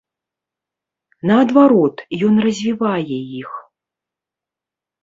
Наадварот, 1.31 1.95
ён 2.31 2.35
развівае 2.47 3.13
іх. 3.41 3.51